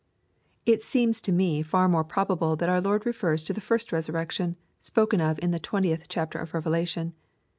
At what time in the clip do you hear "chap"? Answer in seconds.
2.55-2.57